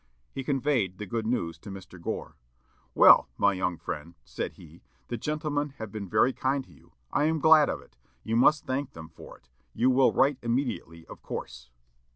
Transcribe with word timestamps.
He 0.31 0.43
conveyed 0.43 0.97
the 0.97 1.05
good 1.05 1.27
news 1.27 1.59
to 1.59 1.69
Mr. 1.69 2.01
Gore. 2.01 2.35
"Well, 2.95 3.29
my 3.37 3.53
young 3.53 3.77
friend," 3.77 4.15
said 4.25 4.53
he, 4.53 4.81
"the 5.09 5.15
gentlemen 5.15 5.75
have 5.77 5.91
been 5.91 6.09
very 6.09 6.33
kind 6.33 6.63
to 6.63 6.71
you; 6.73 6.93
I 7.13 7.25
am 7.25 7.37
glad 7.37 7.69
of 7.69 7.81
it. 7.81 7.97
You 8.23 8.35
must 8.35 8.65
thank 8.65 8.93
them 8.93 9.09
for 9.09 9.37
it. 9.37 9.47
You 9.75 9.91
will 9.91 10.11
write 10.11 10.39
immediately, 10.41 11.05
of 11.05 11.21
course." 11.21 11.69